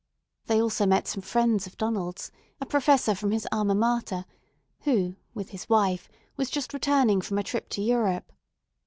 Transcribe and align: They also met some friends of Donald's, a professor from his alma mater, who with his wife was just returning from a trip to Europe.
They 0.47 0.59
also 0.59 0.87
met 0.87 1.05
some 1.07 1.21
friends 1.21 1.67
of 1.67 1.77
Donald's, 1.77 2.31
a 2.59 2.65
professor 2.65 3.13
from 3.13 3.29
his 3.29 3.47
alma 3.51 3.75
mater, 3.75 4.25
who 4.79 5.15
with 5.35 5.49
his 5.49 5.69
wife 5.69 6.09
was 6.37 6.49
just 6.49 6.73
returning 6.73 7.21
from 7.21 7.37
a 7.37 7.43
trip 7.43 7.69
to 7.69 7.83
Europe. 7.83 8.33